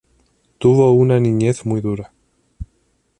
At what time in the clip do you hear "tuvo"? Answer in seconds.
0.57-0.93